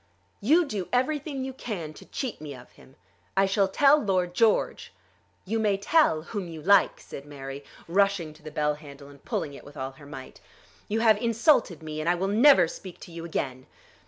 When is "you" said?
0.39-0.65, 1.45-1.53, 5.45-5.59, 6.47-6.59, 10.87-11.01, 13.11-13.25